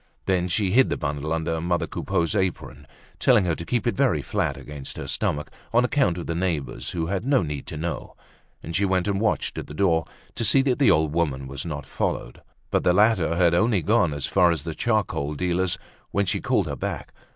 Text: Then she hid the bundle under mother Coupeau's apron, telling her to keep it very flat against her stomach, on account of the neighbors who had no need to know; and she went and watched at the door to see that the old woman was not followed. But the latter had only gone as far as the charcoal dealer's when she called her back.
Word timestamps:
Then 0.25 0.47
she 0.47 0.71
hid 0.71 0.89
the 0.89 0.97
bundle 0.97 1.31
under 1.31 1.61
mother 1.61 1.85
Coupeau's 1.85 2.33
apron, 2.33 2.87
telling 3.19 3.45
her 3.45 3.53
to 3.53 3.63
keep 3.63 3.85
it 3.85 3.93
very 3.95 4.23
flat 4.23 4.57
against 4.57 4.97
her 4.97 5.05
stomach, 5.05 5.51
on 5.71 5.85
account 5.85 6.17
of 6.17 6.25
the 6.25 6.33
neighbors 6.33 6.89
who 6.89 7.05
had 7.05 7.23
no 7.23 7.43
need 7.43 7.67
to 7.67 7.77
know; 7.77 8.15
and 8.63 8.75
she 8.75 8.83
went 8.83 9.07
and 9.07 9.21
watched 9.21 9.59
at 9.59 9.67
the 9.67 9.75
door 9.75 10.05
to 10.33 10.43
see 10.43 10.63
that 10.63 10.79
the 10.79 10.89
old 10.89 11.13
woman 11.13 11.45
was 11.47 11.67
not 11.67 11.85
followed. 11.85 12.41
But 12.71 12.83
the 12.83 12.93
latter 12.93 13.35
had 13.35 13.53
only 13.53 13.83
gone 13.83 14.11
as 14.11 14.25
far 14.25 14.49
as 14.51 14.63
the 14.63 14.73
charcoal 14.73 15.35
dealer's 15.35 15.77
when 16.09 16.25
she 16.25 16.41
called 16.41 16.65
her 16.65 16.75
back. 16.75 17.13